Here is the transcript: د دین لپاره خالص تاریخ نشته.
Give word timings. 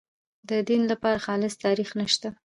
د 0.49 0.51
دین 0.67 0.81
لپاره 0.91 1.23
خالص 1.25 1.53
تاریخ 1.65 1.89
نشته. 2.01 2.27